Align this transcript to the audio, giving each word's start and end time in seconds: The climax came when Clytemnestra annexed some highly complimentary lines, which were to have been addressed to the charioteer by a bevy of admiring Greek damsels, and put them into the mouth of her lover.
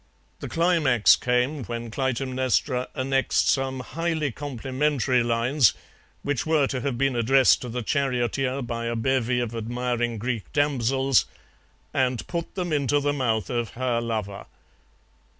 The 0.39 0.49
climax 0.49 1.15
came 1.15 1.63
when 1.65 1.91
Clytemnestra 1.91 2.87
annexed 2.95 3.47
some 3.49 3.81
highly 3.81 4.31
complimentary 4.31 5.21
lines, 5.21 5.75
which 6.23 6.43
were 6.43 6.65
to 6.69 6.81
have 6.81 6.97
been 6.97 7.15
addressed 7.15 7.61
to 7.61 7.69
the 7.69 7.83
charioteer 7.83 8.63
by 8.63 8.85
a 8.85 8.95
bevy 8.95 9.39
of 9.39 9.53
admiring 9.53 10.17
Greek 10.17 10.51
damsels, 10.53 11.25
and 11.93 12.25
put 12.25 12.55
them 12.55 12.73
into 12.73 12.99
the 12.99 13.13
mouth 13.13 13.51
of 13.51 13.75
her 13.77 14.01
lover. 14.01 14.47